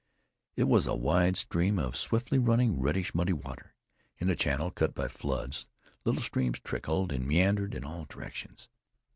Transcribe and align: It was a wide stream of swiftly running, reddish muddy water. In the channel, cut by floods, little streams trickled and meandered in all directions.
It 0.55 0.63
was 0.63 0.87
a 0.87 0.95
wide 0.95 1.37
stream 1.37 1.77
of 1.77 1.95
swiftly 1.95 2.39
running, 2.39 2.79
reddish 2.81 3.13
muddy 3.13 3.33
water. 3.33 3.75
In 4.17 4.27
the 4.27 4.35
channel, 4.35 4.71
cut 4.71 4.95
by 4.95 5.07
floods, 5.07 5.67
little 6.05 6.23
streams 6.23 6.59
trickled 6.59 7.11
and 7.11 7.23
meandered 7.27 7.75
in 7.75 7.83
all 7.83 8.05
directions. 8.05 8.71